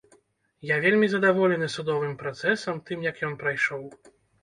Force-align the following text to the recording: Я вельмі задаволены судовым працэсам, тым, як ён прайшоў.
Я 0.69 0.77
вельмі 0.85 1.09
задаволены 1.11 1.69
судовым 1.75 2.17
працэсам, 2.25 2.83
тым, 2.91 3.07
як 3.11 3.25
ён 3.33 3.41
прайшоў. 3.47 3.91